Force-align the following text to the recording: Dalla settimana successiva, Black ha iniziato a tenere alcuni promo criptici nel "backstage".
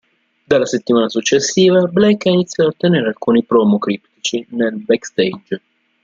Dalla 0.47 0.65
settimana 0.65 1.09
successiva, 1.09 1.85
Black 1.85 2.25
ha 2.25 2.31
iniziato 2.31 2.71
a 2.71 2.75
tenere 2.75 3.05
alcuni 3.09 3.43
promo 3.43 3.77
criptici 3.77 4.43
nel 4.49 4.77
"backstage". 4.83 5.61